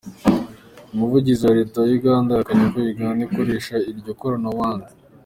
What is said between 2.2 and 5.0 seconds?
yahakanye ko Uganda ikoresha iryo koranabuhanga.